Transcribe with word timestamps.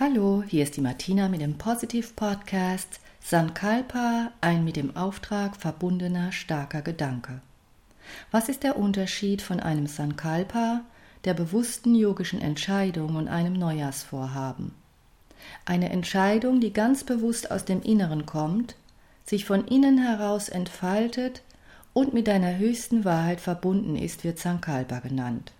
Hallo, 0.00 0.42
hier 0.44 0.64
ist 0.64 0.76
die 0.76 0.80
Martina 0.80 1.28
mit 1.28 1.40
dem 1.40 1.56
Positive 1.56 2.08
Podcast 2.16 2.98
Sankalpa, 3.20 4.32
ein 4.40 4.64
mit 4.64 4.74
dem 4.74 4.96
Auftrag 4.96 5.54
verbundener 5.54 6.32
starker 6.32 6.82
Gedanke. 6.82 7.40
Was 8.32 8.48
ist 8.48 8.64
der 8.64 8.76
Unterschied 8.76 9.40
von 9.40 9.60
einem 9.60 9.86
Sankalpa, 9.86 10.80
der 11.24 11.34
bewussten 11.34 11.94
yogischen 11.94 12.40
Entscheidung 12.40 13.14
und 13.14 13.28
einem 13.28 13.52
Neujahrsvorhaben? 13.52 14.72
Eine 15.64 15.90
Entscheidung, 15.90 16.60
die 16.60 16.72
ganz 16.72 17.04
bewusst 17.04 17.52
aus 17.52 17.64
dem 17.64 17.80
Inneren 17.80 18.26
kommt, 18.26 18.74
sich 19.24 19.44
von 19.44 19.64
innen 19.64 19.98
heraus 19.98 20.48
entfaltet 20.48 21.42
und 21.92 22.12
mit 22.12 22.26
deiner 22.26 22.58
höchsten 22.58 23.04
Wahrheit 23.04 23.40
verbunden 23.40 23.94
ist, 23.94 24.24
wird 24.24 24.40
Sankalpa 24.40 24.98
genannt. 24.98 25.52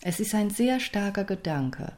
Es 0.00 0.20
ist 0.20 0.32
ein 0.32 0.50
sehr 0.50 0.78
starker 0.78 1.24
Gedanke 1.24 1.94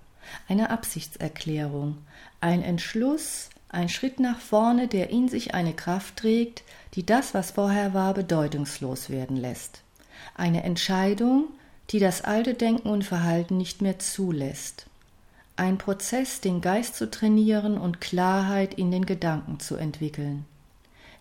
eine 0.48 0.70
Absichtserklärung, 0.70 1.98
ein 2.40 2.62
Entschluss, 2.62 3.50
ein 3.68 3.88
Schritt 3.88 4.20
nach 4.20 4.38
vorne, 4.38 4.88
der 4.88 5.10
in 5.10 5.28
sich 5.28 5.54
eine 5.54 5.74
Kraft 5.74 6.16
trägt, 6.16 6.62
die 6.94 7.04
das, 7.04 7.34
was 7.34 7.52
vorher 7.52 7.94
war, 7.94 8.14
bedeutungslos 8.14 9.10
werden 9.10 9.36
lässt. 9.36 9.82
Eine 10.34 10.62
Entscheidung, 10.62 11.48
die 11.90 11.98
das 11.98 12.22
alte 12.22 12.54
Denken 12.54 12.88
und 12.88 13.04
Verhalten 13.04 13.56
nicht 13.56 13.82
mehr 13.82 13.98
zulässt. 13.98 14.86
Ein 15.56 15.78
Prozess, 15.78 16.40
den 16.40 16.60
Geist 16.60 16.96
zu 16.96 17.10
trainieren 17.10 17.78
und 17.78 18.00
Klarheit 18.00 18.74
in 18.74 18.90
den 18.90 19.06
Gedanken 19.06 19.60
zu 19.60 19.76
entwickeln. 19.76 20.44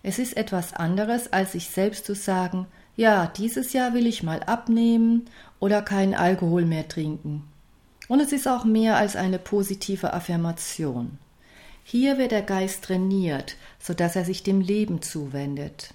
Es 0.02 0.18
ist 0.18 0.36
etwas 0.36 0.72
anderes, 0.72 1.32
als 1.32 1.52
sich 1.52 1.68
selbst 1.68 2.04
zu 2.06 2.14
sagen, 2.14 2.66
ja, 2.96 3.26
dieses 3.26 3.72
Jahr 3.72 3.92
will 3.92 4.06
ich 4.06 4.22
mal 4.22 4.42
abnehmen 4.42 5.26
oder 5.58 5.82
keinen 5.82 6.14
Alkohol 6.14 6.64
mehr 6.64 6.88
trinken. 6.88 7.44
Und 8.08 8.20
es 8.20 8.32
ist 8.32 8.46
auch 8.46 8.64
mehr 8.64 8.96
als 8.96 9.16
eine 9.16 9.38
positive 9.38 10.12
Affirmation. 10.12 11.18
Hier 11.84 12.18
wird 12.18 12.32
der 12.32 12.42
Geist 12.42 12.84
trainiert, 12.84 13.56
so 13.78 13.94
dass 13.94 14.16
er 14.16 14.24
sich 14.24 14.42
dem 14.42 14.60
Leben 14.60 15.02
zuwendet. 15.02 15.94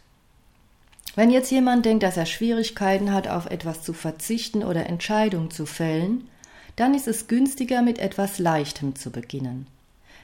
Wenn 1.15 1.29
jetzt 1.29 1.51
jemand 1.51 1.85
denkt, 1.85 2.03
dass 2.03 2.15
er 2.15 2.25
Schwierigkeiten 2.25 3.11
hat, 3.11 3.27
auf 3.27 3.47
etwas 3.47 3.83
zu 3.83 3.91
verzichten 3.91 4.63
oder 4.63 4.85
Entscheidungen 4.87 5.51
zu 5.51 5.65
fällen, 5.65 6.29
dann 6.77 6.93
ist 6.93 7.07
es 7.07 7.27
günstiger, 7.27 7.81
mit 7.81 7.99
etwas 7.99 8.39
Leichtem 8.39 8.95
zu 8.95 9.11
beginnen. 9.11 9.67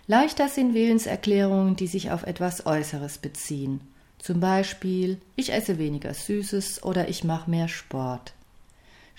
Leichter 0.08 0.48
sind 0.48 0.74
Willenserklärungen, 0.74 1.76
die 1.76 1.88
sich 1.88 2.12
auf 2.12 2.24
etwas 2.24 2.66
Äußeres 2.66 3.18
beziehen. 3.18 3.82
Zum 4.20 4.40
Beispiel, 4.40 5.20
ich 5.36 5.52
esse 5.52 5.78
weniger 5.78 6.14
Süßes 6.14 6.84
oder 6.84 7.10
ich 7.10 7.26
mache 7.26 7.50
mehr 7.50 7.68
Sport. 7.68 8.34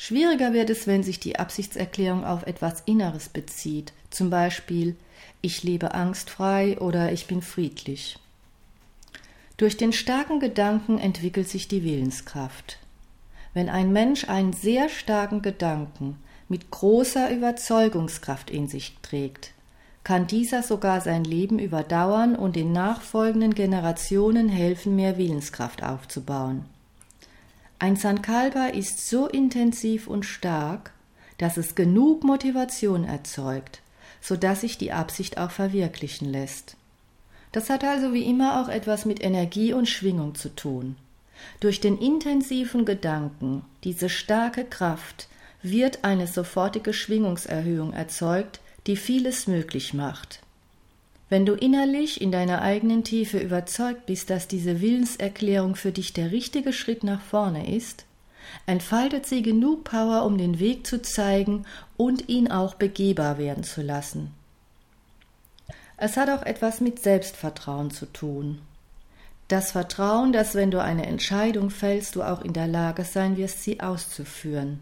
Schwieriger 0.00 0.52
wird 0.52 0.70
es, 0.70 0.86
wenn 0.86 1.02
sich 1.02 1.18
die 1.18 1.40
Absichtserklärung 1.40 2.24
auf 2.24 2.46
etwas 2.46 2.82
Inneres 2.86 3.28
bezieht, 3.28 3.92
zum 4.10 4.30
Beispiel 4.30 4.94
ich 5.42 5.64
lebe 5.64 5.92
angstfrei 5.92 6.78
oder 6.78 7.10
ich 7.10 7.26
bin 7.26 7.42
friedlich. 7.42 8.16
Durch 9.56 9.76
den 9.76 9.92
starken 9.92 10.38
Gedanken 10.38 10.98
entwickelt 10.98 11.48
sich 11.48 11.66
die 11.66 11.82
Willenskraft. 11.82 12.78
Wenn 13.54 13.68
ein 13.68 13.92
Mensch 13.92 14.28
einen 14.28 14.52
sehr 14.52 14.88
starken 14.88 15.42
Gedanken 15.42 16.16
mit 16.48 16.70
großer 16.70 17.32
Überzeugungskraft 17.32 18.50
in 18.50 18.68
sich 18.68 18.96
trägt, 19.02 19.50
kann 20.04 20.28
dieser 20.28 20.62
sogar 20.62 21.00
sein 21.00 21.24
Leben 21.24 21.58
überdauern 21.58 22.36
und 22.36 22.54
den 22.54 22.70
nachfolgenden 22.70 23.52
Generationen 23.52 24.48
helfen, 24.48 24.94
mehr 24.94 25.18
Willenskraft 25.18 25.82
aufzubauen. 25.82 26.64
Ein 27.80 27.94
Sankalpa 27.94 28.66
ist 28.66 29.08
so 29.08 29.28
intensiv 29.28 30.08
und 30.08 30.24
stark, 30.24 30.92
dass 31.38 31.56
es 31.56 31.76
genug 31.76 32.24
Motivation 32.24 33.04
erzeugt, 33.04 33.82
so 34.20 34.34
dass 34.34 34.62
sich 34.62 34.78
die 34.78 34.92
Absicht 34.92 35.38
auch 35.38 35.52
verwirklichen 35.52 36.28
lässt. 36.28 36.76
Das 37.52 37.70
hat 37.70 37.84
also 37.84 38.12
wie 38.12 38.24
immer 38.24 38.60
auch 38.60 38.68
etwas 38.68 39.04
mit 39.04 39.22
Energie 39.22 39.72
und 39.72 39.88
Schwingung 39.88 40.34
zu 40.34 40.48
tun. 40.48 40.96
Durch 41.60 41.80
den 41.80 41.98
intensiven 41.98 42.84
Gedanken, 42.84 43.64
diese 43.84 44.08
starke 44.08 44.64
Kraft, 44.64 45.28
wird 45.62 46.04
eine 46.04 46.26
sofortige 46.26 46.92
Schwingungserhöhung 46.92 47.92
erzeugt, 47.92 48.60
die 48.88 48.96
vieles 48.96 49.46
möglich 49.46 49.94
macht. 49.94 50.40
Wenn 51.28 51.44
du 51.44 51.54
innerlich 51.54 52.20
in 52.20 52.32
deiner 52.32 52.62
eigenen 52.62 53.04
Tiefe 53.04 53.38
überzeugt 53.38 54.06
bist, 54.06 54.30
dass 54.30 54.48
diese 54.48 54.80
Willenserklärung 54.80 55.76
für 55.76 55.92
dich 55.92 56.12
der 56.14 56.32
richtige 56.32 56.72
Schritt 56.72 57.04
nach 57.04 57.20
vorne 57.20 57.74
ist, 57.74 58.06
entfaltet 58.66 59.26
sie 59.26 59.42
genug 59.42 59.84
Power, 59.84 60.24
um 60.24 60.38
den 60.38 60.58
Weg 60.58 60.86
zu 60.86 61.02
zeigen 61.02 61.66
und 61.96 62.28
ihn 62.28 62.50
auch 62.50 62.74
begehbar 62.74 63.36
werden 63.36 63.62
zu 63.62 63.82
lassen. 63.82 64.32
Es 65.98 66.16
hat 66.16 66.30
auch 66.30 66.42
etwas 66.42 66.80
mit 66.80 67.02
Selbstvertrauen 67.02 67.90
zu 67.90 68.06
tun. 68.06 68.60
Das 69.48 69.72
Vertrauen, 69.72 70.32
dass 70.32 70.54
wenn 70.54 70.70
du 70.70 70.80
eine 70.80 71.06
Entscheidung 71.06 71.70
fällst, 71.70 72.16
du 72.16 72.22
auch 72.22 72.42
in 72.42 72.52
der 72.52 72.68
Lage 72.68 73.04
sein 73.04 73.36
wirst, 73.36 73.64
sie 73.64 73.80
auszuführen. 73.80 74.80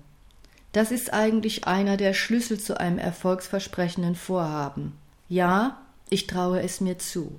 Das 0.73 0.91
ist 0.91 1.13
eigentlich 1.13 1.67
einer 1.67 1.97
der 1.97 2.13
Schlüssel 2.13 2.61
zu 2.61 2.79
einem 2.79 2.99
erfolgsversprechenden 2.99 4.15
Vorhaben. 4.15 4.93
Ja, 5.29 5.79
ich 6.09 6.27
traue 6.27 6.63
es 6.63 6.81
mir 6.81 6.99
zu. 6.99 7.39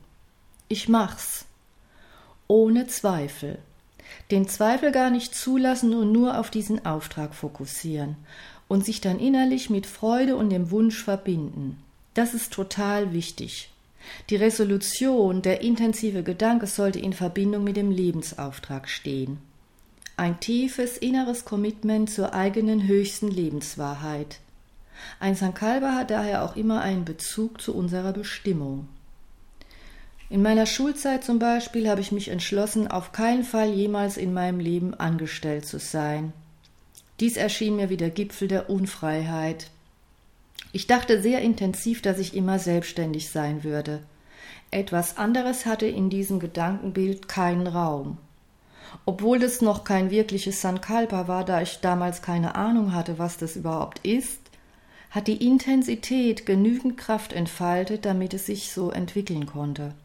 Ich 0.67 0.89
mach's. 0.89 1.45
Ohne 2.47 2.87
Zweifel. 2.87 3.59
Den 4.31 4.47
Zweifel 4.47 4.91
gar 4.91 5.09
nicht 5.09 5.35
zulassen 5.35 5.93
und 5.93 6.11
nur 6.11 6.39
auf 6.39 6.49
diesen 6.49 6.85
Auftrag 6.85 7.33
fokussieren 7.33 8.15
und 8.67 8.85
sich 8.85 9.01
dann 9.01 9.19
innerlich 9.19 9.69
mit 9.69 9.85
Freude 9.85 10.35
und 10.35 10.49
dem 10.49 10.71
Wunsch 10.71 11.03
verbinden. 11.03 11.77
Das 12.13 12.33
ist 12.33 12.51
total 12.51 13.13
wichtig. 13.13 13.69
Die 14.29 14.35
Resolution, 14.35 15.41
der 15.41 15.61
intensive 15.61 16.23
Gedanke 16.23 16.67
sollte 16.67 16.99
in 16.99 17.13
Verbindung 17.13 17.63
mit 17.63 17.77
dem 17.77 17.91
Lebensauftrag 17.91 18.89
stehen. 18.89 19.37
Ein 20.15 20.39
tiefes 20.39 20.97
inneres 20.97 21.45
Commitment 21.45 22.09
zur 22.09 22.33
eigenen 22.33 22.87
höchsten 22.87 23.29
Lebenswahrheit. 23.29 24.39
Ein 25.19 25.35
Sankalpa 25.35 25.93
hat 25.93 26.11
daher 26.11 26.43
auch 26.43 26.55
immer 26.55 26.81
einen 26.81 27.05
Bezug 27.05 27.61
zu 27.61 27.75
unserer 27.75 28.13
Bestimmung. 28.13 28.87
In 30.29 30.41
meiner 30.41 30.65
Schulzeit 30.65 31.23
zum 31.23 31.39
Beispiel 31.39 31.89
habe 31.89 32.01
ich 32.01 32.11
mich 32.11 32.27
entschlossen, 32.27 32.89
auf 32.89 33.13
keinen 33.13 33.43
Fall 33.43 33.69
jemals 33.69 34.17
in 34.17 34.33
meinem 34.33 34.59
Leben 34.59 34.93
angestellt 34.93 35.65
zu 35.65 35.79
sein. 35.79 36.33
Dies 37.19 37.37
erschien 37.37 37.77
mir 37.77 37.89
wie 37.89 37.97
der 37.97 38.09
Gipfel 38.09 38.47
der 38.47 38.69
Unfreiheit. 38.69 39.69
Ich 40.73 40.85
dachte 40.85 41.21
sehr 41.21 41.41
intensiv, 41.41 42.01
dass 42.01 42.19
ich 42.19 42.35
immer 42.35 42.59
selbstständig 42.59 43.29
sein 43.29 43.63
würde. 43.63 44.03
Etwas 44.69 45.17
anderes 45.17 45.65
hatte 45.65 45.87
in 45.87 46.09
diesem 46.09 46.39
Gedankenbild 46.39 47.29
keinen 47.29 47.67
Raum. 47.67 48.17
Obwohl 49.05 49.41
es 49.41 49.61
noch 49.61 49.85
kein 49.85 50.11
wirkliches 50.11 50.61
Sankalpa 50.61 51.27
war, 51.27 51.45
da 51.45 51.61
ich 51.61 51.79
damals 51.79 52.21
keine 52.21 52.55
Ahnung 52.55 52.93
hatte, 52.93 53.17
was 53.17 53.37
das 53.37 53.55
überhaupt 53.55 53.99
ist, 54.05 54.46
hat 55.17 55.25
die 55.25 55.47
Intensität 55.47 56.45
genügend 56.45 56.95
Kraft 56.95 57.33
entfaltet, 57.33 58.05
damit 58.05 58.35
es 58.35 58.45
sich 58.45 58.71
so 58.71 58.91
entwickeln 58.91 59.47
konnte. 59.47 59.95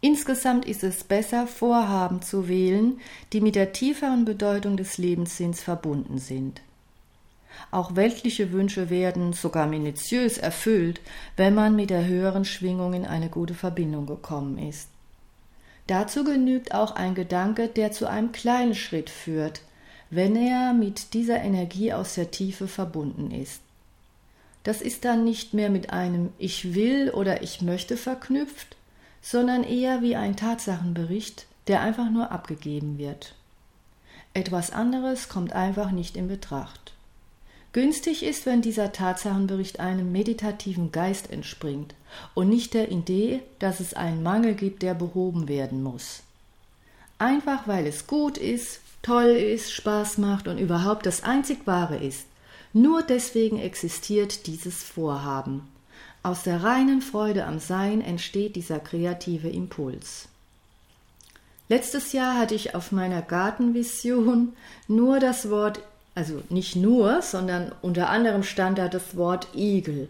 Insgesamt 0.00 0.66
ist 0.66 0.84
es 0.84 1.02
besser, 1.02 1.48
Vorhaben 1.48 2.22
zu 2.22 2.46
wählen, 2.46 3.00
die 3.32 3.40
mit 3.40 3.56
der 3.56 3.72
tieferen 3.72 4.24
Bedeutung 4.24 4.76
des 4.76 4.98
Lebenssinns 4.98 5.60
verbunden 5.60 6.18
sind. 6.18 6.60
Auch 7.72 7.96
weltliche 7.96 8.52
Wünsche 8.52 8.88
werden 8.88 9.32
sogar 9.32 9.66
minutiös 9.66 10.38
erfüllt, 10.38 11.00
wenn 11.36 11.52
man 11.52 11.74
mit 11.74 11.90
der 11.90 12.06
höheren 12.06 12.44
Schwingung 12.44 12.94
in 12.94 13.04
eine 13.04 13.30
gute 13.30 13.54
Verbindung 13.54 14.06
gekommen 14.06 14.58
ist. 14.58 14.90
Dazu 15.88 16.22
genügt 16.22 16.72
auch 16.72 16.94
ein 16.94 17.16
Gedanke, 17.16 17.66
der 17.66 17.90
zu 17.90 18.06
einem 18.06 18.30
kleinen 18.30 18.76
Schritt 18.76 19.10
führt, 19.10 19.62
wenn 20.08 20.36
er 20.36 20.72
mit 20.72 21.14
dieser 21.14 21.42
Energie 21.42 21.92
aus 21.92 22.14
der 22.14 22.30
Tiefe 22.30 22.68
verbunden 22.68 23.32
ist. 23.32 23.60
Das 24.64 24.80
ist 24.80 25.04
dann 25.04 25.24
nicht 25.24 25.54
mehr 25.54 25.70
mit 25.70 25.92
einem 25.92 26.32
Ich 26.38 26.74
will 26.74 27.10
oder 27.10 27.42
Ich 27.42 27.62
möchte 27.62 27.96
verknüpft, 27.96 28.76
sondern 29.20 29.64
eher 29.64 30.02
wie 30.02 30.16
ein 30.16 30.36
Tatsachenbericht, 30.36 31.46
der 31.68 31.80
einfach 31.80 32.10
nur 32.10 32.30
abgegeben 32.30 32.98
wird. 32.98 33.34
Etwas 34.34 34.70
anderes 34.70 35.28
kommt 35.28 35.52
einfach 35.52 35.90
nicht 35.90 36.16
in 36.16 36.28
Betracht. 36.28 36.92
Günstig 37.72 38.22
ist, 38.22 38.44
wenn 38.44 38.60
dieser 38.60 38.92
Tatsachenbericht 38.92 39.80
einem 39.80 40.12
meditativen 40.12 40.92
Geist 40.92 41.30
entspringt 41.30 41.94
und 42.34 42.48
nicht 42.48 42.74
der 42.74 42.90
Idee, 42.90 43.40
dass 43.58 43.80
es 43.80 43.94
einen 43.94 44.22
Mangel 44.22 44.54
gibt, 44.54 44.82
der 44.82 44.94
behoben 44.94 45.48
werden 45.48 45.82
muss. 45.82 46.22
Einfach 47.18 47.66
weil 47.68 47.86
es 47.86 48.06
gut 48.06 48.36
ist, 48.36 48.80
toll 49.00 49.30
ist, 49.30 49.72
Spaß 49.72 50.18
macht 50.18 50.48
und 50.48 50.58
überhaupt 50.58 51.06
das 51.06 51.22
einzig 51.22 51.66
Wahre 51.66 51.96
ist. 51.96 52.26
Nur 52.72 53.02
deswegen 53.02 53.58
existiert 53.58 54.46
dieses 54.46 54.82
Vorhaben. 54.82 55.68
Aus 56.22 56.44
der 56.44 56.62
reinen 56.62 57.02
Freude 57.02 57.44
am 57.44 57.58
Sein 57.58 58.00
entsteht 58.00 58.56
dieser 58.56 58.78
kreative 58.78 59.48
Impuls. 59.48 60.28
Letztes 61.68 62.12
Jahr 62.12 62.38
hatte 62.38 62.54
ich 62.54 62.74
auf 62.74 62.92
meiner 62.92 63.22
Gartenvision 63.22 64.52
nur 64.88 65.20
das 65.20 65.50
Wort, 65.50 65.80
also 66.14 66.42
nicht 66.48 66.76
nur, 66.76 67.22
sondern 67.22 67.72
unter 67.82 68.08
anderem 68.08 68.42
stand 68.42 68.78
da 68.78 68.88
das 68.88 69.16
Wort 69.16 69.48
Igel. 69.54 70.08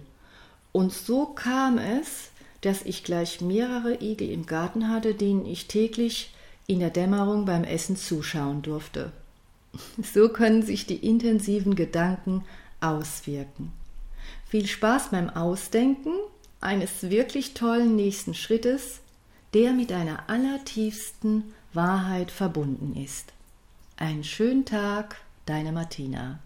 Und 0.73 0.93
so 0.93 1.26
kam 1.26 1.79
es, 1.79 2.31
dass 2.62 2.82
ich 2.82 3.05
gleich 3.05 3.41
mehrere 3.41 4.00
Igel 4.00 4.31
im 4.31 4.47
Garten 4.47 4.88
hatte, 4.88 5.14
denen 5.14 5.47
ich 5.47 5.67
täglich 5.67 6.32
in 6.67 6.81
der 6.81 6.91
Dämmerung 6.91 7.44
beim 7.44 7.64
Essen 7.64 7.97
zuschauen 7.97 8.62
durfte. 8.62 9.12
So 10.02 10.28
können 10.28 10.62
sich 10.62 10.86
die 10.86 10.96
intensiven 10.96 11.74
Gedanken 11.74 12.44
auswirken. 12.80 13.72
Viel 14.46 14.66
Spaß 14.66 15.10
beim 15.10 15.30
Ausdenken 15.30 16.12
eines 16.60 17.10
wirklich 17.10 17.54
tollen 17.54 17.96
nächsten 17.96 18.34
Schrittes, 18.34 19.00
der 19.54 19.72
mit 19.72 19.90
deiner 19.90 20.28
allertiefsten 20.28 21.54
Wahrheit 21.72 22.30
verbunden 22.30 22.94
ist. 23.02 23.32
Einen 23.96 24.24
schönen 24.24 24.64
Tag, 24.64 25.16
deine 25.46 25.72
Martina. 25.72 26.38